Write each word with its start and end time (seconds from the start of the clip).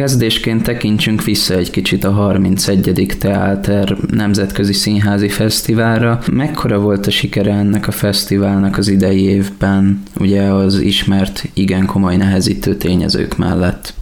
Kezdésként 0.00 0.62
tekintsünk 0.62 1.24
vissza 1.24 1.54
egy 1.54 1.70
kicsit 1.70 2.04
a 2.04 2.10
31. 2.10 3.16
Teáter 3.18 3.96
Nemzetközi 4.10 4.72
Színházi 4.72 5.28
Fesztiválra. 5.28 6.18
Mekkora 6.32 6.78
volt 6.78 7.06
a 7.06 7.10
sikere 7.10 7.52
ennek 7.52 7.86
a 7.86 7.90
fesztiválnak 7.90 8.78
az 8.78 8.88
idei 8.88 9.24
évben, 9.24 10.02
ugye 10.18 10.42
az 10.42 10.78
ismert 10.78 11.44
igen 11.54 11.86
komoly 11.86 12.16
nehezítő 12.16 12.74
tényezők 12.76 13.36
mellett? 13.36 13.94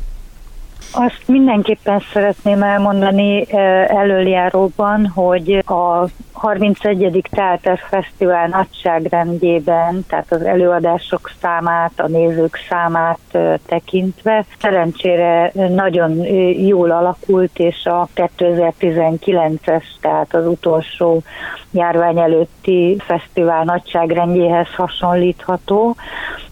Azt 0.93 1.23
mindenképpen 1.27 2.03
szeretném 2.13 2.63
elmondani 2.63 3.53
eh, 3.53 3.85
előjáróban, 3.89 5.07
hogy 5.07 5.63
a 5.67 6.07
31. 6.33 7.23
Teáter 7.31 7.79
Fesztivál 7.89 8.47
nagyságrendjében, 8.47 10.05
tehát 10.09 10.33
az 10.33 10.43
előadások 10.43 11.31
számát, 11.41 11.93
a 11.97 12.07
nézők 12.07 12.59
számát 12.69 13.19
eh, 13.31 13.55
tekintve 13.67 14.45
szerencsére 14.61 15.51
nagyon 15.55 16.21
eh, 16.21 16.67
jól 16.67 16.91
alakult, 16.91 17.59
és 17.59 17.85
a 17.85 18.09
2019-es, 18.15 19.85
tehát 20.01 20.35
az 20.35 20.47
utolsó 20.47 21.23
járvány 21.71 22.19
előtti 22.19 22.97
fesztivál 22.99 23.65
nagyságrendjéhez 23.65 24.75
hasonlítható, 24.77 25.97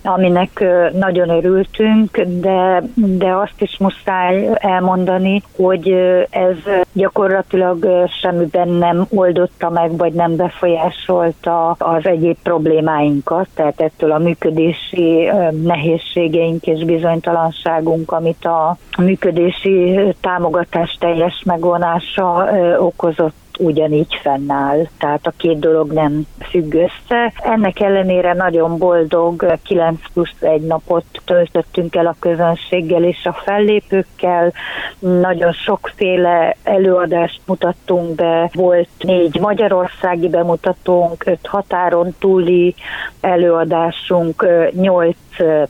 aminek 0.07 0.65
nagyon 0.93 1.29
örültünk, 1.29 2.21
de, 2.21 2.83
de 2.95 3.35
azt 3.35 3.61
is 3.63 3.79
muszáj 3.79 4.49
elmondani, 4.55 5.43
hogy 5.57 5.89
ez 6.31 6.57
gyakorlatilag 6.93 8.07
semmiben 8.21 8.69
nem 8.69 9.07
oldotta 9.09 9.71
meg, 9.71 9.97
vagy 9.97 10.13
nem 10.13 10.37
befolyásolta 10.37 11.71
az 11.71 12.07
egyéb 12.07 12.37
problémáinkat, 12.43 13.49
tehát 13.55 13.81
ettől 13.81 14.13
a 14.13 14.19
működési 14.19 15.31
nehézségeink 15.63 16.67
és 16.67 16.85
bizonytalanságunk, 16.85 18.13
amit 18.13 18.45
a 18.45 18.77
működési 18.99 19.99
támogatás 20.21 20.97
teljes 21.01 21.43
megvonása 21.45 22.49
okozott 22.79 23.46
ugyanígy 23.59 24.19
fennáll, 24.23 24.87
tehát 24.99 25.27
a 25.27 25.33
két 25.37 25.59
dolog 25.59 25.93
nem 25.93 26.27
függ 26.51 26.75
össze. 26.75 27.33
Ennek 27.37 27.81
ellenére 27.81 28.33
nagyon 28.33 28.79
boldog 28.79 29.59
9 29.63 30.01
plusz 30.13 30.35
egy 30.41 30.63
napot 30.63 31.05
töltöttünk 31.25 31.97
el 31.97 32.07
a 32.07 32.17
közönséggel 32.19 33.05
és 33.05 33.25
a 33.25 33.33
fellépőkkel. 33.33 34.53
Nagyon 34.99 35.53
sokféle 35.53 36.57
előadást 36.63 37.41
mutattunk 37.47 38.15
be, 38.15 38.51
volt 38.55 38.89
négy 38.99 39.39
magyarországi 39.41 40.29
bemutatónk, 40.29 41.27
öt 41.27 41.47
határon 41.47 42.15
túli 42.19 42.75
előadásunk, 43.21 44.47
nyolc 44.73 45.17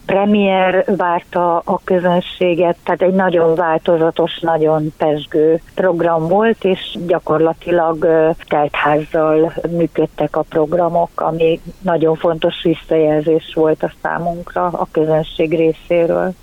premier 0.06 0.84
várta 0.96 1.58
a 1.64 1.80
közönséget, 1.84 2.76
tehát 2.84 3.02
egy 3.02 3.14
nagyon 3.14 3.54
változatos, 3.54 4.38
nagyon 4.40 4.92
pesgő 4.96 5.60
program 5.74 6.28
volt, 6.28 6.64
és 6.64 6.98
gyakorlatilag 7.06 8.06
teltházzal 8.48 9.52
működtek 9.70 10.36
a 10.36 10.44
programok, 10.48 11.10
ami 11.14 11.60
nagyon 11.80 12.16
fontos 12.16 12.54
visszajelzés 12.62 13.52
volt 13.54 13.82
a 13.82 13.92
számunkra 14.02 14.64
a 14.64 14.88
közönség 14.90 15.50
részéről. 15.56 16.34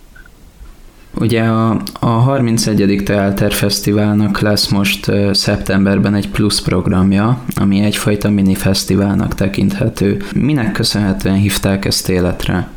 Ugye 1.16 1.44
a, 1.44 1.82
a 2.00 2.06
31. 2.06 3.02
Teáter 3.06 3.52
Fesztiválnak 3.52 4.40
lesz 4.40 4.68
most 4.68 5.12
szeptemberben 5.32 6.14
egy 6.14 6.30
plusz 6.30 6.62
programja, 6.62 7.44
ami 7.56 7.84
egyfajta 7.84 8.30
mini 8.30 8.56
fesztiválnak 8.56 9.36
tekinthető. 9.36 10.22
Minek 10.36 10.72
köszönhetően 10.72 11.36
hívták 11.36 11.86
ezt 11.86 12.10
életre? 12.10 12.68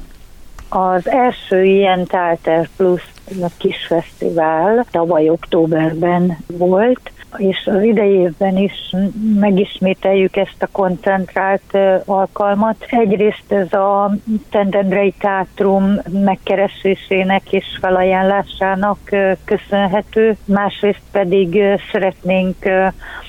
Az 0.79 1.09
első 1.09 1.65
ilyen 1.65 2.05
Tálter 2.05 2.69
Plus 2.77 3.03
a 3.43 3.51
kis 3.57 3.87
fesztivál 3.87 4.87
tavaly 4.91 5.29
októberben 5.29 6.39
volt, 6.47 7.11
és 7.37 7.67
az 7.67 7.83
idei 7.83 8.13
évben 8.13 8.57
is 8.57 8.95
megismételjük 9.41 10.37
ezt 10.37 10.63
a 10.63 10.69
koncentrált 10.73 11.79
alkalmat. 12.05 12.77
Egyrészt 12.89 13.53
ez 13.53 13.73
a 13.73 14.15
Szentendrei 14.51 15.15
Teátrum 15.19 16.01
megkeresésének 16.11 17.53
és 17.53 17.65
felajánlásának 17.81 18.99
köszönhető, 19.45 20.37
másrészt 20.45 21.03
pedig 21.13 21.63
szeretnénk 21.93 22.57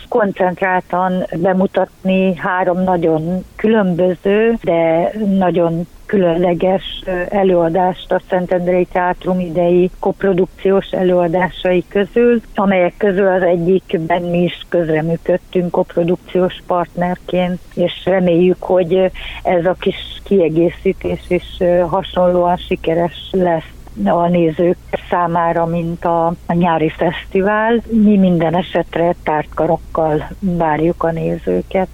koncentráltan 0.09 1.25
bemutatni 1.35 2.35
három 2.35 2.83
nagyon 2.83 3.43
különböző, 3.55 4.57
de 4.61 5.11
nagyon 5.37 5.87
különleges 6.05 7.03
előadást 7.29 8.11
a 8.11 8.21
Szentendrei 8.29 8.85
Teátrum 8.85 9.39
idei 9.39 9.86
koprodukciós 9.99 10.89
előadásai 10.91 11.83
közül, 11.87 12.41
amelyek 12.55 12.93
közül 12.97 13.27
az 13.27 13.41
egyikben 13.41 14.21
mi 14.21 14.43
is 14.43 14.65
közreműködtünk 14.69 15.71
koprodukciós 15.71 16.61
partnerként, 16.67 17.59
és 17.75 17.91
reméljük, 18.05 18.63
hogy 18.63 19.11
ez 19.43 19.65
a 19.65 19.75
kis 19.79 19.95
kiegészítés 20.23 21.21
is 21.27 21.57
hasonlóan 21.89 22.57
sikeres 22.57 23.29
lesz 23.31 23.71
a 24.03 24.27
nézők 24.27 24.77
számára, 25.09 25.65
mint 25.65 26.05
a, 26.05 26.35
nyári 26.47 26.89
fesztivál. 26.89 27.83
Mi 27.89 28.17
minden 28.17 28.55
esetre 28.55 29.15
tártkarokkal 29.23 30.29
várjuk 30.39 31.03
a 31.03 31.11
nézőket. 31.11 31.87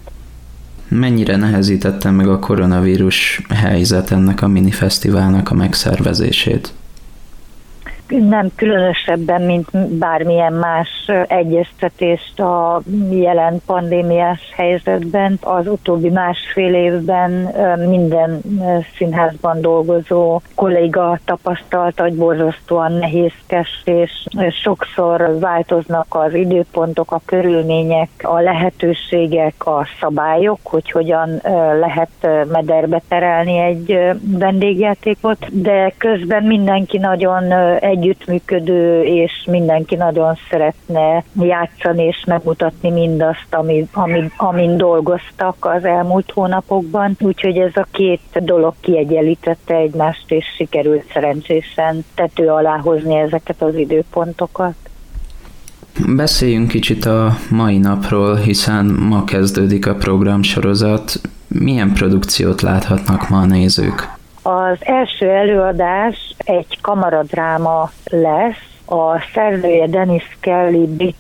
Mennyire 0.88 1.36
nehezítette 1.36 2.12
meg 2.12 2.28
a 2.28 2.40
koronavírus 2.40 3.42
helyzet 3.50 4.12
ennek 4.12 4.42
a 4.42 4.48
minifesztiválnak 4.48 5.52
a 5.52 5.54
megszervezését? 5.54 6.74
Nem 8.08 8.52
különösebben, 8.56 9.42
mint 9.42 9.98
bármilyen 9.98 10.54
más 10.54 11.12
egyeztetést 11.28 12.40
a 12.40 12.82
jelen 13.10 13.62
pandémiás 13.66 14.40
helyzetben. 14.56 15.40
Az 15.42 15.68
utóbbi 15.68 16.10
másfél 16.10 16.74
évben 16.74 17.32
minden 17.90 18.42
színházban 18.98 19.62
dolgozó 19.62 20.42
kolléga 20.56 21.20
tapasztalta, 21.26 22.04
hogy 22.04 22.16
borzasztóan 22.16 22.92
nehézkes, 22.92 23.82
és 23.86 24.12
sokszor 24.62 25.40
változnak 25.40 26.06
az 26.10 26.34
időpontok, 26.34 27.12
a 27.12 27.22
körülmények, 27.26 28.10
a 28.22 28.40
lehetőségek, 28.40 29.66
a 29.66 29.88
szabályok, 30.00 30.60
hogy 30.64 30.92
hogyan 30.92 31.42
lehet 31.80 32.48
mederbe 32.52 33.02
terelni 33.08 33.58
egy 33.58 34.00
vendégjátékot, 34.22 35.62
de 35.62 35.94
közben 35.98 36.44
mindenki 36.44 36.98
nagyon 36.98 37.52
egy 37.80 38.03
együttműködő, 38.04 39.04
és 39.04 39.32
mindenki 39.46 39.96
nagyon 39.96 40.38
szeretne 40.50 41.24
játszani 41.42 42.04
és 42.04 42.24
megmutatni 42.28 42.90
mindazt, 42.90 43.48
ami, 43.50 43.88
ami, 43.94 44.32
amin 44.38 44.78
dolgoztak 44.78 45.56
az 45.60 45.86
elmúlt 45.86 46.32
hónapokban. 46.32 47.16
Úgyhogy 47.20 47.58
ez 47.58 47.72
a 47.76 47.88
két 47.92 48.22
dolog 48.34 48.74
kiegyenlítette 48.80 49.76
egymást, 49.76 50.32
és 50.32 50.46
sikerült 50.56 51.06
szerencsésen 51.14 52.06
tető 52.16 52.48
alá 52.48 52.78
hozni 52.78 53.16
ezeket 53.16 53.62
az 53.62 53.76
időpontokat. 53.76 54.74
Beszéljünk 56.16 56.68
kicsit 56.68 57.06
a 57.06 57.30
mai 57.50 57.78
napról, 57.78 58.36
hiszen 58.36 58.86
ma 58.86 59.24
kezdődik 59.24 59.88
a 59.88 59.96
programsorozat. 59.96 61.22
Milyen 61.48 61.94
produkciót 61.94 62.62
láthatnak 62.62 63.30
ma 63.30 63.38
a 63.38 63.46
nézők? 63.46 64.10
Az 64.46 64.78
első 64.80 65.30
előadás 65.30 66.33
egy 66.44 66.82
kamaradráma 66.82 67.92
lesz, 68.04 68.72
a 68.86 69.20
szerzője 69.34 69.88
Dennis 69.88 70.38
Kelly 70.40 70.86
brit 70.86 71.16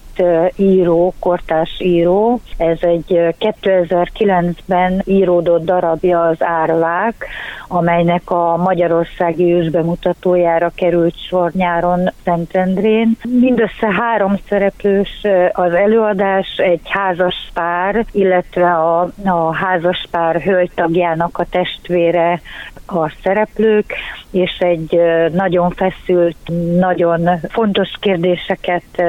író, 0.55 1.13
kortás 1.19 1.79
író. 1.79 2.39
Ez 2.57 2.77
egy 2.81 3.35
2009-ben 3.39 5.01
íródott 5.05 5.65
darabja 5.65 6.21
az 6.21 6.37
Árvák, 6.39 7.25
amelynek 7.67 8.31
a 8.31 8.57
Magyarországi 8.57 9.53
ősbemutatójára 9.53 10.71
került 10.75 11.15
sor 11.27 11.51
nyáron 11.51 12.11
Szentendrén. 12.23 13.17
Mindössze 13.23 13.91
három 13.91 14.35
szereplős 14.49 15.27
az 15.51 15.73
előadás, 15.73 16.47
egy 16.57 16.81
házas 16.83 17.35
pár, 17.53 18.05
illetve 18.11 18.71
a, 18.73 19.09
a 19.25 19.53
házas 19.53 20.07
pár 20.11 20.41
hölgytagjának 20.41 21.37
a 21.37 21.45
testvére 21.49 22.41
a 22.85 23.09
szereplők, 23.23 23.93
és 24.31 24.57
egy 24.59 24.99
nagyon 25.33 25.69
feszült, 25.69 26.37
nagyon 26.77 27.29
fontos 27.49 27.89
kérdéseket 27.99 29.03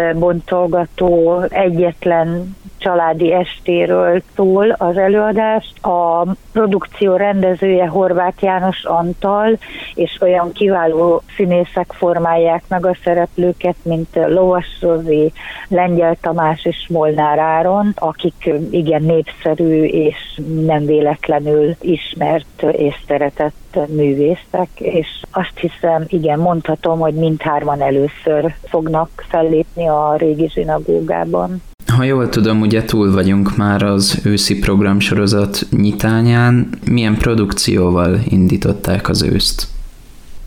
bontolgató 0.96 1.43
egyetlen 1.50 2.56
családi 2.84 3.32
estéről 3.32 4.22
szól 4.34 4.70
az 4.70 4.96
előadás. 4.96 5.72
A 5.82 6.26
produkció 6.52 7.16
rendezője 7.16 7.86
Horváth 7.86 8.42
János 8.42 8.84
Antal, 8.84 9.58
és 9.94 10.19
olyan 10.20 10.52
kiváló 10.52 11.22
színészek 11.36 11.92
formálják 11.92 12.62
meg 12.69 12.86
a 12.86 12.96
szereplőket, 13.04 13.76
mint 13.82 14.08
Lovas 14.14 14.66
Rozi, 14.81 15.32
Lengyel 15.69 16.16
Tamás 16.20 16.64
és 16.64 16.86
Molnár 16.88 17.38
Áron, 17.38 17.92
akik 17.94 18.50
igen 18.70 19.02
népszerű 19.02 19.84
és 19.84 20.40
nem 20.66 20.86
véletlenül 20.86 21.76
ismert 21.81 22.62
és 22.62 22.94
szeretett 23.06 23.78
művészek, 23.88 24.69
és 24.78 25.06
azt 25.31 25.58
hiszem, 25.58 26.04
igen, 26.08 26.38
mondhatom, 26.38 26.98
hogy 26.98 27.14
mindhárman 27.14 27.82
először 27.82 28.54
fognak 28.64 29.08
fellépni 29.28 29.88
a 29.88 30.14
régi 30.16 30.48
zsinagógában. 30.48 31.62
Ha 31.96 32.02
jól 32.02 32.29
tudom, 32.29 32.61
ugye 32.61 32.85
túl 32.85 33.12
vagyunk 33.12 33.56
már 33.56 33.82
az 33.82 34.20
őszi 34.25 34.58
programsorozat 34.58 35.58
nyitányán. 35.70 36.69
Milyen 36.91 37.17
produkcióval 37.17 38.19
indították 38.29 39.08
az 39.08 39.23
őszt? 39.23 39.67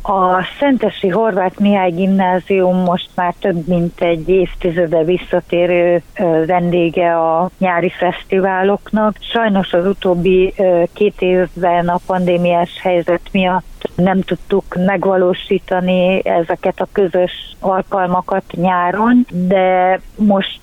A 0.01 0.44
Szentesi 0.59 1.07
Horváth 1.07 1.59
Mihály 1.61 1.91
Gimnázium 1.91 2.77
most 2.77 3.09
már 3.15 3.33
több 3.39 3.67
mint 3.67 4.01
egy 4.01 4.29
évtizede 4.29 5.03
visszatérő 5.03 6.01
vendége 6.45 7.17
a 7.17 7.49
nyári 7.57 7.91
fesztiváloknak. 7.97 9.15
Sajnos 9.19 9.73
az 9.73 9.85
utóbbi 9.85 10.53
két 10.94 11.21
évben 11.21 11.88
a 11.88 11.99
pandémiás 12.05 12.79
helyzet 12.81 13.21
miatt 13.31 13.76
nem 13.97 14.21
tudtuk 14.21 14.63
megvalósítani 14.85 16.21
ezeket 16.25 16.79
a 16.79 16.88
közös 16.91 17.31
alkalmakat 17.59 18.44
nyáron, 18.51 19.25
de 19.29 19.99
most 20.15 20.61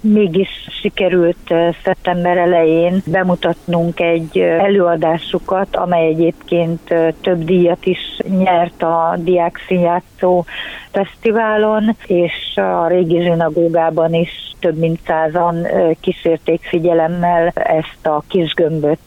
mégis 0.00 0.48
sikerült 0.80 1.54
szeptember 1.84 2.36
elején 2.36 3.02
bemutatnunk 3.06 4.00
egy 4.00 4.38
előadásukat, 4.38 5.76
amely 5.76 6.06
egyébként 6.06 6.94
több 7.20 7.44
díjat 7.44 7.86
is 7.86 8.18
nyert 8.38 8.82
a 8.82 9.16
Diák 9.18 9.64
Színjátszó 9.66 10.44
Fesztiválon, 10.90 11.96
és 12.06 12.56
a 12.56 12.86
régi 12.86 13.20
zsinagógában 13.20 14.14
is 14.14 14.52
több 14.60 14.78
mint 14.78 15.00
százan 15.06 15.66
kísérték 16.00 16.62
figyelemmel 16.62 17.48
ezt 17.54 18.06
a 18.06 18.22
Kisgömböt 18.28 18.98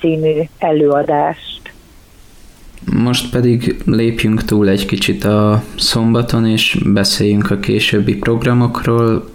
című 0.00 0.42
előadást. 0.58 1.67
Most 2.84 3.30
pedig 3.30 3.82
lépjünk 3.84 4.44
túl 4.44 4.68
egy 4.68 4.86
kicsit 4.86 5.24
a 5.24 5.62
szombaton, 5.76 6.46
és 6.46 6.78
beszéljünk 6.84 7.50
a 7.50 7.58
későbbi 7.58 8.14
programokról, 8.14 9.30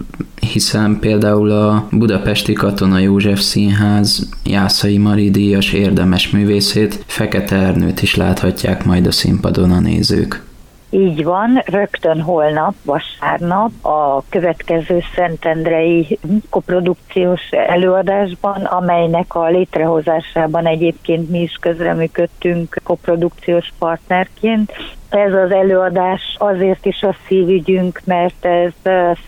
hiszen 0.51 0.99
például 0.99 1.51
a 1.51 1.87
Budapesti 1.91 2.53
Katona 2.53 2.99
József 2.99 3.39
Színház 3.39 4.29
Jászai 4.43 4.97
Mari 4.97 5.31
díjas 5.31 5.73
érdemes 5.73 6.29
művészét, 6.29 7.03
Fekete 7.07 7.55
Ernőt 7.55 8.01
is 8.01 8.15
láthatják 8.15 8.85
majd 8.85 9.07
a 9.07 9.11
színpadon 9.11 9.71
a 9.71 9.79
nézők. 9.79 10.43
Így 10.95 11.23
van, 11.23 11.61
rögtön 11.65 12.21
holnap, 12.21 12.73
vasárnap 12.85 13.71
a 13.81 14.23
következő 14.29 14.99
Szentendrei 15.15 16.19
koprodukciós 16.49 17.49
előadásban, 17.51 18.63
amelynek 18.63 19.35
a 19.35 19.47
létrehozásában 19.47 20.65
egyébként 20.65 21.29
mi 21.29 21.41
is 21.41 21.57
közreműködtünk 21.61 22.77
koprodukciós 22.83 23.73
partnerként. 23.79 24.71
Ez 25.09 25.33
az 25.33 25.51
előadás 25.51 26.35
azért 26.37 26.85
is 26.85 27.01
a 27.01 27.15
szívügyünk, 27.27 28.01
mert 28.05 28.45
ez 28.45 28.71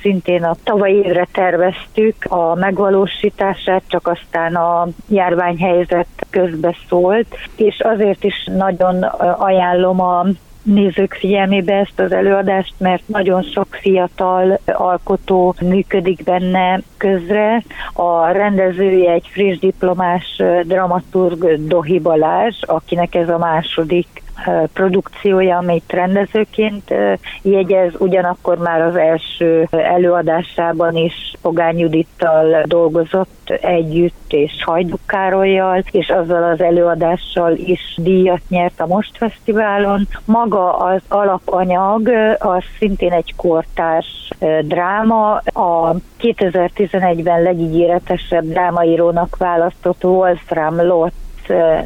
szintén 0.01 0.43
a 0.43 0.55
tavaly 0.63 0.91
évre 0.91 1.27
terveztük 1.31 2.15
a 2.23 2.55
megvalósítását, 2.55 3.83
csak 3.87 4.07
aztán 4.07 4.55
a 4.55 4.87
járványhelyzet 5.07 6.07
közbe 6.29 6.75
szólt, 6.89 7.35
és 7.55 7.79
azért 7.79 8.23
is 8.23 8.49
nagyon 8.57 9.03
ajánlom 9.37 10.01
a 10.01 10.25
nézők 10.65 11.13
figyelmébe 11.13 11.73
ezt 11.73 11.99
az 11.99 12.11
előadást, 12.11 12.73
mert 12.77 13.07
nagyon 13.07 13.43
sok 13.43 13.67
fiatal 13.69 14.59
alkotó 14.65 15.55
működik 15.61 16.23
benne 16.23 16.81
közre. 16.97 17.63
A 17.93 18.27
rendezője 18.27 19.11
egy 19.11 19.29
friss 19.31 19.57
diplomás 19.57 20.41
dramaturg 20.63 21.67
Dohi 21.67 21.99
Balázs, 21.99 22.55
akinek 22.61 23.15
ez 23.15 23.29
a 23.29 23.37
második 23.37 24.23
produkciója, 24.73 25.57
amit 25.57 25.91
rendezőként 25.91 26.93
jegyez, 27.41 27.93
ugyanakkor 27.97 28.57
már 28.57 28.81
az 28.81 28.95
első 28.95 29.67
előadásában 29.71 30.95
is 30.95 31.33
Pogány 31.41 31.79
Judittal 31.79 32.63
dolgozott 32.65 33.49
együtt, 33.61 34.25
és 34.27 34.63
Hajduk 34.65 34.99
Károlyjal, 35.05 35.83
és 35.91 36.09
azzal 36.09 36.43
az 36.43 36.61
előadással 36.61 37.55
is 37.55 37.97
díjat 37.97 38.41
nyert 38.49 38.79
a 38.79 38.85
Most 38.85 39.17
Fesztiválon. 39.17 40.07
Maga 40.25 40.77
az 40.77 41.01
alapanyag, 41.07 42.09
az 42.39 42.63
szintén 42.79 43.11
egy 43.11 43.33
kortárs 43.35 44.29
dráma, 44.61 45.33
a 45.43 45.95
2011-ben 46.21 47.41
legígéretesebb 47.41 48.43
drámaírónak 48.43 49.37
választott 49.37 50.03
Wolfram 50.03 50.85
Lott 50.85 51.24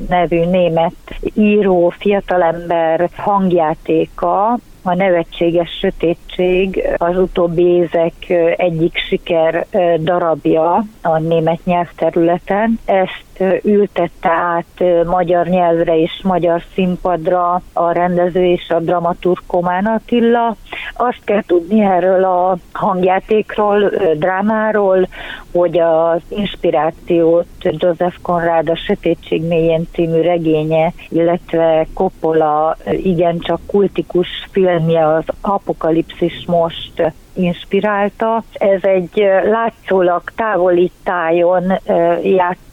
nevű 0.10 0.46
német 0.46 0.94
író, 1.34 1.94
fiatalember 1.98 3.10
hangjátéka, 3.16 4.58
a 4.84 4.96
nevetséges 4.96 5.70
sötétség 5.80 6.88
az 6.98 7.18
utóbbi 7.18 7.64
évek 7.64 8.14
egyik 8.56 8.98
siker 8.98 9.66
darabja 10.00 10.84
a 11.02 11.18
német 11.18 11.60
nyelvterületen. 11.66 12.80
Ezt 12.86 13.62
ültette 13.64 14.30
át 14.30 15.06
magyar 15.06 15.48
nyelvre 15.48 15.98
és 15.98 16.22
magyar 16.24 16.62
színpadra 16.74 17.62
a 17.74 17.92
rendező 17.92 18.46
és 18.46 18.70
a 18.70 18.80
dramaturg 18.80 19.40
Komán 19.48 19.86
Attila. 19.86 20.56
Azt 20.94 21.24
kell 21.24 21.44
tudni 21.48 21.82
erről 21.82 22.24
a 22.24 22.58
hangjátékról, 22.72 23.92
drámáról, 24.16 25.08
hogy 25.52 25.80
az 25.80 26.22
inspirációt 26.30 27.48
Joseph 27.60 28.16
Conrad 28.22 28.70
a 28.70 28.76
Sötétség 28.76 29.44
mélyén 29.44 29.88
című 29.94 30.22
regénye, 30.22 30.94
illetve 31.10 31.88
Coppola 31.94 32.78
igencsak 32.92 33.60
kultikus 33.66 34.28
filmje 34.52 35.08
az 35.08 35.24
Apokalipszis 35.42 36.46
most 36.48 37.14
inspirálta. 37.34 38.44
Ez 38.54 38.84
egy 38.84 39.24
látszólag 39.44 40.22
távoli 40.36 40.92
tájon 41.04 41.80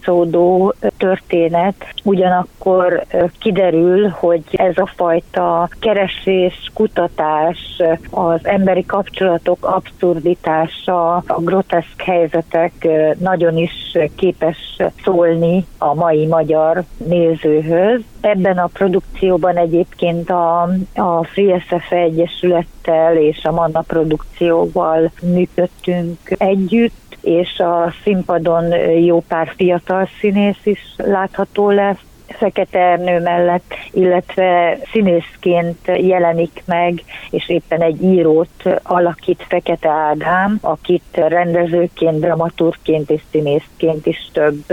játszódó 0.07 0.73
történet, 0.97 1.75
ugyanakkor 2.03 3.05
kiderül, 3.39 4.09
hogy 4.09 4.43
ez 4.51 4.77
a 4.77 4.91
fajta 4.95 5.69
keresés, 5.79 6.71
kutatás, 6.73 7.81
az 8.11 8.39
emberi 8.43 8.85
kapcsolatok 8.85 9.65
abszurditása, 9.65 11.15
a 11.15 11.39
groteszk 11.39 12.01
helyzetek 12.01 12.87
nagyon 13.19 13.57
is 13.57 13.97
képes 14.15 14.77
szólni 15.03 15.65
a 15.77 15.93
mai 15.93 16.25
magyar 16.25 16.83
nézőhöz. 16.97 18.01
Ebben 18.21 18.57
a 18.57 18.69
produkcióban 18.73 19.57
egyébként 19.57 20.29
a, 20.29 20.61
a 20.95 21.23
Free 21.23 21.59
SF 21.59 21.91
Egyesülettel 21.91 23.15
és 23.15 23.43
a 23.43 23.51
Manna 23.51 23.81
produkcióval 23.81 25.11
működtünk 25.21 26.17
együtt, 26.37 27.06
és 27.27 27.59
a 27.59 27.93
színpadon 28.03 28.75
jó 28.99 29.23
pár 29.27 29.53
fiatal 29.55 30.09
színész 30.19 30.65
is 30.65 30.79
látható 30.97 31.69
lesz, 31.69 32.01
Fekete 32.27 32.79
Ernő 32.79 33.19
mellett, 33.19 33.73
illetve 33.91 34.77
színészként 34.91 35.77
jelenik 35.85 36.63
meg, 36.65 37.03
és 37.29 37.49
éppen 37.49 37.81
egy 37.81 38.03
írót 38.03 38.79
alakít 38.83 39.45
Fekete 39.47 39.89
Ádám, 39.89 40.57
akit 40.61 41.03
rendezőként, 41.13 42.19
dramaturgként 42.19 43.09
és 43.09 43.21
színészként 43.31 44.05
is 44.05 44.29
több 44.33 44.63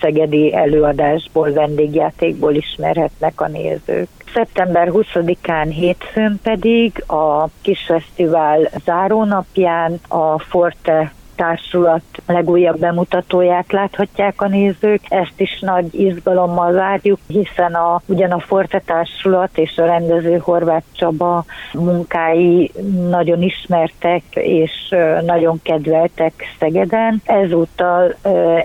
szegedi 0.00 0.54
előadásból, 0.54 1.52
vendégjátékból 1.52 2.54
ismerhetnek 2.54 3.40
a 3.40 3.48
nézők. 3.48 4.08
Szeptember 4.34 4.90
20-án 4.92 5.70
hétfőn 5.74 6.40
pedig 6.42 7.04
a 7.06 7.48
Kisfesztivál 7.62 8.70
zárónapján 8.84 10.00
a 10.08 10.38
Forte 10.38 11.12
társulat 11.36 12.02
legújabb 12.26 12.78
bemutatóját 12.78 13.72
láthatják 13.72 14.42
a 14.42 14.48
nézők. 14.48 15.00
Ezt 15.08 15.40
is 15.40 15.60
nagy 15.60 16.00
izgalommal 16.00 16.72
várjuk, 16.72 17.18
hiszen 17.26 17.74
a, 17.74 18.02
ugyan 18.06 18.30
a 18.30 18.38
Forte 18.38 18.82
társulat 18.86 19.58
és 19.58 19.76
a 19.76 19.84
rendező 19.84 20.36
Horváth 20.38 20.86
Csaba 20.92 21.44
munkái 21.72 22.70
nagyon 23.08 23.42
ismertek 23.42 24.22
és 24.34 24.94
nagyon 25.26 25.60
kedveltek 25.62 26.32
Szegeden. 26.58 27.20
Ezúttal 27.24 28.14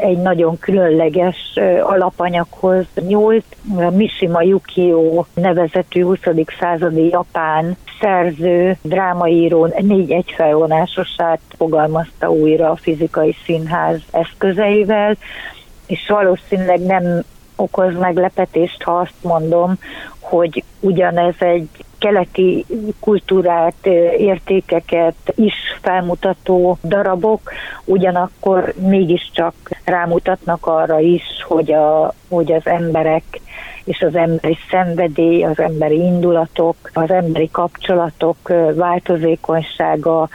egy 0.01 0.17
nagyon 0.17 0.59
különleges 0.59 1.59
alapanyaghoz 1.81 2.85
nyúlt. 3.07 3.45
Mishima 3.91 4.41
Yukio 4.41 5.25
nevezetű 5.33 6.03
20. 6.03 6.19
századi 6.59 7.09
japán 7.09 7.77
szerző, 7.99 8.77
drámaíró 8.81 9.65
négy 9.79 10.11
egyfelvonásosát 10.11 11.39
fogalmazta 11.57 12.31
újra 12.31 12.56
bír 12.57 12.65
a 12.65 12.75
fizikai 12.75 13.35
színház 13.45 13.99
eszközeivel, 14.11 15.17
és 15.87 16.07
valószínűleg 16.07 16.79
nem 16.79 17.23
okoz 17.55 17.97
meglepetést, 17.97 18.83
ha 18.83 18.91
azt 18.91 19.23
mondom, 19.23 19.73
hogy 20.19 20.63
ugyanez 20.79 21.35
egy 21.39 21.69
keleti 21.99 22.65
kultúrát, 22.99 23.85
értékeket 24.17 25.33
is 25.35 25.53
felmutató 25.81 26.77
darabok, 26.83 27.51
ugyanakkor 27.85 28.73
mégiscsak 28.77 29.53
rámutatnak 29.83 30.65
arra 30.65 30.99
is, 30.99 31.23
hogy, 31.47 31.71
a, 31.71 32.13
hogy 32.29 32.51
az 32.51 32.65
emberek 32.65 33.23
és 33.83 34.01
az 34.01 34.15
emberi 34.15 34.57
szenvedély, 34.69 35.43
az 35.43 35.59
emberi 35.59 35.95
indulatok, 35.95 36.75
az 36.93 37.11
emberi 37.11 37.49
kapcsolatok 37.51 38.37
változékonysága 38.75 40.29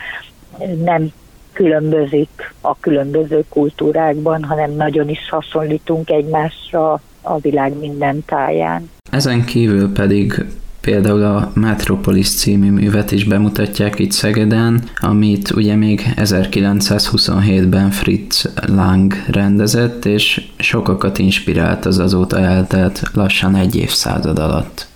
nem 0.85 1.13
különbözik 1.53 2.55
a 2.61 2.77
különböző 2.81 3.45
kultúrákban, 3.49 4.45
hanem 4.45 4.71
nagyon 4.71 5.09
is 5.09 5.29
hasonlítunk 5.31 6.11
egymásra 6.11 7.01
a 7.23 7.39
világ 7.39 7.79
minden 7.79 8.25
táján. 8.27 8.91
Ezen 9.11 9.45
kívül 9.45 9.93
pedig 9.93 10.45
Például 10.83 11.23
a 11.23 11.51
Metropolis 11.55 12.29
című 12.29 12.71
művet 12.71 13.13
is 13.13 13.25
bemutatják 13.25 13.99
itt 13.99 14.11
Szegeden, 14.11 14.83
amit 14.97 15.51
ugye 15.51 15.75
még 15.75 16.03
1927-ben 16.17 17.91
Fritz 17.91 18.53
Lang 18.67 19.15
rendezett, 19.27 20.05
és 20.05 20.43
sokakat 20.59 21.19
inspirált 21.19 21.87
az 21.87 21.99
azóta 21.99 22.39
eltelt 22.39 23.03
lassan 23.15 23.55
egy 23.55 23.77
évszázad 23.77 24.39
alatt. 24.39 24.87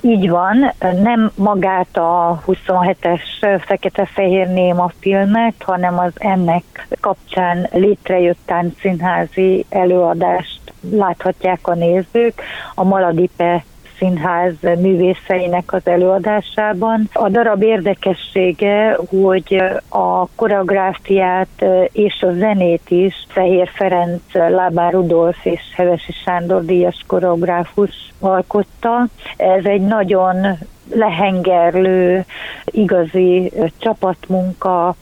Így 0.00 0.28
van, 0.28 0.72
nem 1.02 1.30
magát 1.34 1.96
a 1.96 2.42
27-es 2.46 3.20
Fekete-Fehér 3.60 4.48
Néma 4.48 4.90
filmet, 5.00 5.54
hanem 5.58 5.98
az 5.98 6.12
ennek 6.14 6.86
kapcsán 7.00 7.68
létrejött 7.72 8.38
táncszínházi 8.44 9.66
előadást 9.68 10.60
láthatják 10.90 11.68
a 11.68 11.74
nézők. 11.74 12.42
A 12.74 12.84
Maladipe 12.84 13.64
Színház 13.98 14.54
művészeinek 14.60 15.72
az 15.72 15.82
előadásában. 15.84 17.08
A 17.12 17.28
darab 17.28 17.62
érdekessége, 17.62 18.98
hogy 19.10 19.62
a 19.88 20.26
koreográfiát 20.34 21.64
és 21.92 22.22
a 22.22 22.32
zenét 22.32 22.90
is 22.90 23.14
Fehér 23.28 23.68
Ferenc, 23.74 24.22
Lábár 24.32 24.92
Rudolf 24.92 25.44
és 25.44 25.60
Hevesi 25.76 26.12
Sándor 26.12 26.64
díjas 26.64 27.04
koreográfus 27.06 28.12
alkotta. 28.20 29.06
Ez 29.36 29.64
egy 29.64 29.80
nagyon 29.80 30.58
lehengerlő, 30.94 32.24
igazi 32.64 33.52
csapatmunka, 33.78 34.94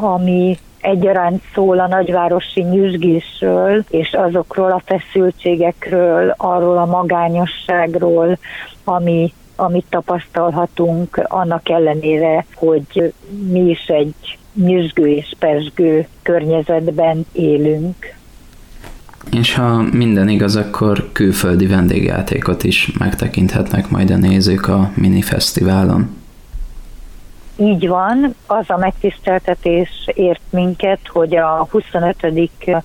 ami 0.00 0.58
egyaránt 0.86 1.42
szól 1.54 1.78
a 1.78 1.88
nagyvárosi 1.88 2.62
nyüzsgésről, 2.62 3.84
és 3.90 4.12
azokról 4.12 4.72
a 4.72 4.82
feszültségekről, 4.84 6.34
arról 6.36 6.78
a 6.78 6.84
magányosságról, 6.84 8.38
ami 8.84 9.32
amit 9.56 9.86
tapasztalhatunk, 9.88 11.20
annak 11.22 11.68
ellenére, 11.68 12.46
hogy 12.54 13.12
mi 13.50 13.60
is 13.60 13.86
egy 13.86 14.38
nyüzsgő 14.54 15.06
és 15.06 15.34
pesgő 15.38 16.06
környezetben 16.22 17.26
élünk. 17.32 18.14
És 19.30 19.54
ha 19.54 19.82
minden 19.92 20.28
igaz, 20.28 20.56
akkor 20.56 21.08
külföldi 21.12 21.66
vendégjátékot 21.66 22.64
is 22.64 22.92
megtekinthetnek 22.98 23.88
majd 23.90 24.10
a 24.10 24.16
nézők 24.16 24.68
a 24.68 24.90
mini 24.94 25.22
fesztiválon. 25.22 26.25
Így 27.58 27.88
van, 27.88 28.34
az 28.46 28.64
a 28.70 28.76
megtiszteltetés 28.76 30.08
ért 30.14 30.42
minket, 30.50 31.00
hogy 31.08 31.36
a 31.36 31.66
25. 31.70 32.16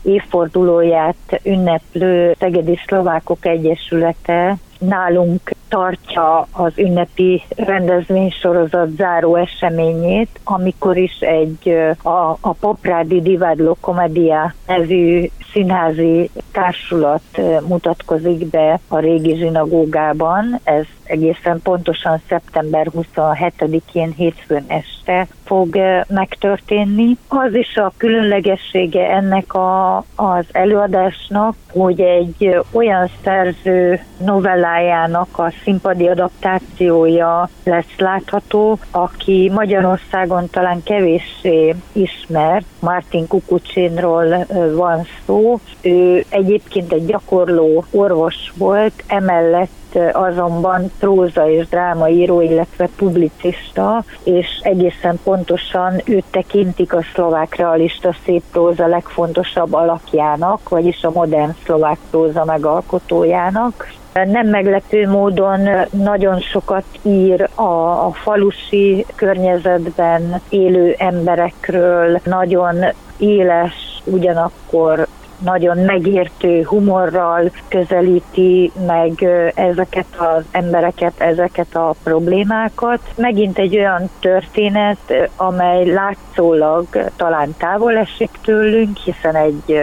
évfordulóját 0.03 1.39
ünneplő 1.43 2.35
Szegedi 2.39 2.79
Szlovákok 2.85 3.45
Egyesülete 3.45 4.57
nálunk 4.79 5.51
tartja 5.71 6.47
az 6.51 6.71
ünnepi 6.75 7.43
rendezvénysorozat 7.55 8.89
záró 8.97 9.35
eseményét, 9.35 10.39
amikor 10.43 10.97
is 10.97 11.19
egy 11.19 11.69
a, 12.03 12.37
a 12.41 12.53
Poprádi 12.59 13.21
Divádló 13.21 13.77
Komedia 13.79 14.53
nevű 14.67 15.29
színházi 15.51 16.29
társulat 16.51 17.21
mutatkozik 17.67 18.47
be 18.49 18.79
a 18.87 18.99
régi 18.99 19.35
zsinagógában. 19.35 20.59
Ez 20.63 20.85
egészen 21.03 21.59
pontosan 21.63 22.21
szeptember 22.27 22.87
27-én 22.95 24.13
hétfőn 24.17 24.63
este 24.67 25.27
fog 25.51 25.77
megtörténni. 26.07 27.17
Az 27.27 27.53
is 27.53 27.75
a 27.75 27.93
különlegessége 27.97 29.09
ennek 29.09 29.53
a, 29.53 29.97
az 30.15 30.45
előadásnak, 30.51 31.55
hogy 31.71 32.01
egy 32.01 32.59
olyan 32.71 33.09
szerző 33.23 33.99
novellájának 34.25 35.37
a 35.37 35.53
színpadi 35.63 36.07
adaptációja 36.07 37.49
lesz 37.63 37.97
látható, 37.97 38.79
aki 38.91 39.51
Magyarországon 39.53 40.49
talán 40.49 40.83
kevéssé 40.83 41.75
ismert, 41.91 42.65
Martin 42.81 43.27
Kukucsinról 43.27 44.45
van 44.75 45.05
szó. 45.25 45.59
Ő 45.81 46.25
egyébként 46.29 46.93
egy 46.93 47.05
gyakorló 47.05 47.85
orvos 47.91 48.35
volt, 48.57 49.03
emellett 49.07 49.69
azonban 50.11 50.91
próza 50.99 51.49
és 51.49 51.67
drámaíró, 51.67 52.41
illetve 52.41 52.89
publicista, 52.95 54.03
és 54.23 54.47
egészen 54.61 55.19
pontosan 55.23 56.01
őt 56.05 56.23
tekintik 56.31 56.93
a 56.93 57.03
szlovák 57.13 57.55
realista 57.55 58.15
szép 58.25 58.43
próza 58.51 58.87
legfontosabb 58.87 59.73
alakjának, 59.73 60.69
vagyis 60.69 61.03
a 61.03 61.11
modern 61.11 61.55
szlovák 61.63 61.97
próza 62.09 62.45
megalkotójának. 62.45 63.99
Nem 64.13 64.47
meglepő 64.47 65.09
módon 65.09 65.69
nagyon 65.89 66.39
sokat 66.39 66.85
ír 67.01 67.49
a, 67.55 67.61
a 68.05 68.11
falusi 68.13 69.05
környezetben 69.15 70.41
élő 70.49 70.95
emberekről, 70.97 72.19
nagyon 72.23 72.85
éles, 73.17 74.01
ugyanakkor 74.03 75.07
nagyon 75.43 75.77
megértő 75.77 76.63
humorral 76.63 77.51
közelíti 77.67 78.71
meg 78.87 79.23
ezeket 79.55 80.05
az 80.17 80.43
embereket, 80.51 81.13
ezeket 81.17 81.75
a 81.75 81.95
problémákat. 82.03 82.99
Megint 83.15 83.57
egy 83.57 83.77
olyan 83.77 84.09
történet, 84.19 85.29
amely 85.35 85.85
látszólag 85.85 86.85
talán 87.15 87.55
távol 87.57 87.97
esik 87.97 88.29
tőlünk, 88.43 88.97
hiszen 88.97 89.35
egy 89.35 89.81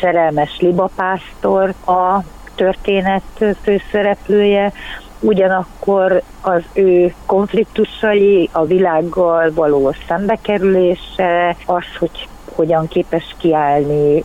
szerelmes 0.00 0.56
libapásztor 0.60 1.74
a 1.86 2.22
történet 2.56 3.22
főszereplője, 3.62 4.72
ugyanakkor 5.20 6.22
az 6.40 6.62
ő 6.72 7.14
konfliktusai, 7.26 8.48
a 8.52 8.64
világgal 8.64 9.52
való 9.54 9.92
szembekerülése, 10.08 11.56
az, 11.66 11.84
hogy 11.98 12.28
hogyan 12.54 12.88
képes 12.88 13.34
kiállni 13.38 14.24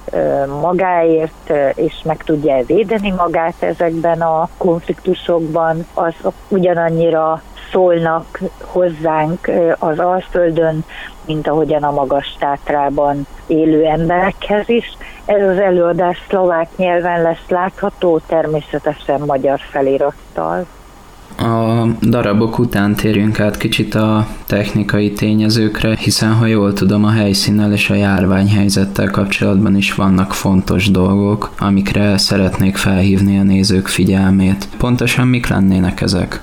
magáért, 0.61 1.51
és 1.75 1.93
meg 2.03 2.23
tudja 2.23 2.63
védeni 2.65 3.11
magát 3.11 3.63
ezekben 3.63 4.21
a 4.21 4.49
konfliktusokban, 4.57 5.87
az 5.93 6.13
ugyanannyira 6.47 7.41
szólnak 7.71 8.39
hozzánk 8.61 9.51
az 9.79 9.99
Alföldön, 9.99 10.85
mint 11.25 11.47
ahogyan 11.47 11.83
a 11.83 11.91
magas 11.91 12.35
tátrában 12.39 13.27
élő 13.47 13.85
emberekhez 13.85 14.69
is. 14.69 14.97
Ez 15.37 15.49
az 15.49 15.57
előadás 15.57 16.17
szlovák 16.29 16.67
nyelven 16.77 17.21
lesz 17.21 17.47
látható, 17.47 18.19
természetesen 18.27 19.21
magyar 19.25 19.59
felirattal. 19.59 20.65
A 21.37 21.85
darabok 22.01 22.59
után 22.59 22.95
térjünk 22.95 23.39
át 23.39 23.57
kicsit 23.57 23.95
a 23.95 24.27
technikai 24.47 25.11
tényezőkre, 25.11 25.95
hiszen 25.95 26.33
ha 26.33 26.45
jól 26.45 26.73
tudom, 26.73 27.03
a 27.03 27.09
helyszínnel 27.09 27.71
és 27.71 27.89
a 27.89 27.93
járványhelyzettel 27.93 29.09
kapcsolatban 29.09 29.75
is 29.75 29.93
vannak 29.93 30.33
fontos 30.33 30.91
dolgok, 30.91 31.51
amikre 31.59 32.17
szeretnék 32.17 32.75
felhívni 32.75 33.39
a 33.39 33.43
nézők 33.43 33.87
figyelmét. 33.87 34.67
Pontosan 34.77 35.27
mik 35.27 35.47
lennének 35.47 36.01
ezek? 36.01 36.41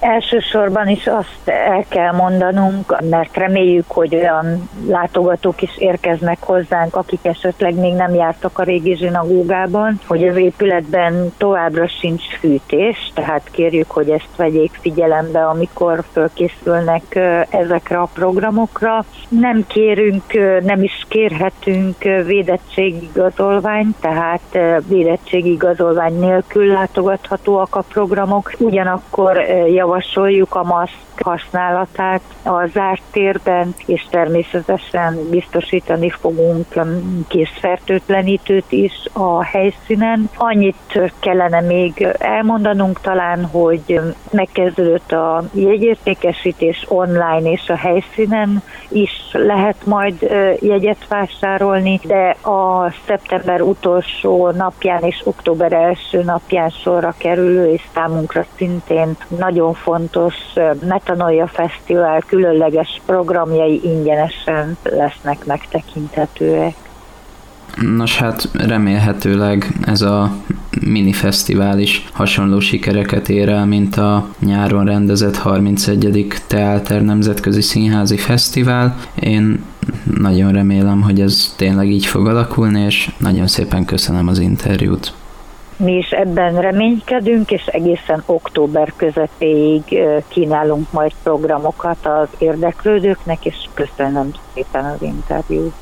Elsősorban 0.00 0.88
is 0.88 1.06
azt 1.06 1.48
el 1.48 1.84
kell 1.88 2.12
mondanunk, 2.12 3.00
mert 3.10 3.36
reméljük, 3.36 3.84
hogy 3.88 4.14
olyan 4.14 4.68
látogatók 4.86 5.62
is 5.62 5.78
érkeznek 5.78 6.38
hozzánk, 6.40 6.96
akik 6.96 7.18
esetleg 7.22 7.74
még 7.74 7.94
nem 7.94 8.14
jártak 8.14 8.58
a 8.58 8.62
régi 8.62 8.96
zsinagógában, 8.96 10.00
hogy 10.06 10.28
az 10.28 10.36
épületben 10.36 11.32
továbbra 11.36 11.88
sincs 11.88 12.22
fűtés, 12.38 13.10
tehát 13.14 13.48
kérjük, 13.50 13.90
hogy 13.90 14.10
ezt 14.10 14.36
vegyék 14.36 14.78
figyelembe, 14.80 15.46
amikor 15.46 16.02
fölkészülnek 16.12 17.18
ezekre 17.50 17.98
a 17.98 18.08
programokra. 18.14 19.04
Nem 19.28 19.64
kérünk, 19.66 20.22
nem 20.62 20.82
is 20.82 21.06
kérhetünk 21.08 22.02
védettségigazolványt, 22.26 23.96
tehát 24.00 24.58
védettségigazolvány 24.88 26.18
nélkül 26.18 26.66
látogathatóak 26.66 27.76
a 27.76 27.84
programok, 27.92 28.52
ugyanakkor 28.58 29.36
javaslunk 29.66 29.88
javasoljuk 29.90 30.54
a 30.54 30.62
maszk 30.62 31.10
használatát 31.22 32.20
a 32.42 32.66
zárt 32.66 33.02
térben, 33.10 33.74
és 33.86 34.06
természetesen 34.10 35.28
biztosítani 35.30 36.10
fogunk 36.10 36.66
készfertőtlenítőt 37.28 38.72
is 38.72 38.92
a 39.12 39.44
helyszínen. 39.44 40.30
Annyit 40.36 41.00
kellene 41.18 41.60
még 41.60 42.06
elmondanunk 42.18 43.00
talán, 43.00 43.44
hogy 43.44 44.00
megkezdődött 44.30 45.12
a 45.12 45.42
jegyértékesítés 45.52 46.84
online 46.88 47.50
és 47.50 47.68
a 47.68 47.76
helyszínen 47.76 48.62
is 48.88 49.10
lehet 49.32 49.86
majd 49.86 50.20
jegyet 50.60 51.08
vásárolni, 51.08 52.00
de 52.04 52.36
a 52.42 52.92
szeptember 53.06 53.60
utolsó 53.60 54.50
napján 54.50 55.02
és 55.02 55.20
október 55.24 55.72
első 55.72 56.22
napján 56.22 56.68
sorra 56.68 57.14
kerülő 57.18 57.72
és 57.72 57.82
számunkra 57.94 58.44
szintén 58.56 59.16
nagyon 59.38 59.74
fontos 59.82 60.34
Metanoia 60.88 61.46
Fesztivál 61.46 62.20
különleges 62.26 63.00
programjai 63.06 63.80
ingyenesen 63.84 64.76
lesznek 64.82 65.44
megtekinthetőek. 65.44 66.74
Nos 67.76 68.18
hát 68.18 68.48
remélhetőleg 68.52 69.66
ez 69.84 70.02
a 70.02 70.32
mini 70.80 71.12
fesztivál 71.12 71.78
is 71.78 72.08
hasonló 72.12 72.60
sikereket 72.60 73.28
ér 73.28 73.48
el, 73.48 73.66
mint 73.66 73.96
a 73.96 74.28
nyáron 74.38 74.84
rendezett 74.84 75.36
31. 75.36 76.26
Teáter 76.46 77.02
Nemzetközi 77.02 77.60
Színházi 77.60 78.16
Fesztivál. 78.16 78.96
Én 79.20 79.64
nagyon 80.18 80.52
remélem, 80.52 81.02
hogy 81.02 81.20
ez 81.20 81.54
tényleg 81.56 81.90
így 81.90 82.06
fog 82.06 82.26
alakulni, 82.26 82.80
és 82.80 83.10
nagyon 83.18 83.46
szépen 83.46 83.84
köszönöm 83.84 84.28
az 84.28 84.38
interjút. 84.38 85.12
Mi 85.80 85.96
is 85.96 86.10
ebben 86.10 86.60
reménykedünk, 86.60 87.50
és 87.50 87.66
egészen 87.66 88.22
október 88.26 88.92
közepéig 88.96 89.82
kínálunk 90.28 90.92
majd 90.92 91.12
programokat 91.22 92.06
az 92.06 92.28
érdeklődőknek, 92.38 93.44
és 93.44 93.68
köszönöm 93.74 94.30
szépen 94.54 94.84
az 94.84 95.02
interjút. 95.02 95.74